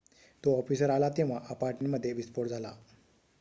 [0.43, 2.73] तो ऑफिसर आला तेव्हा अपार्टमेंटमध्ये विस्फोट झाला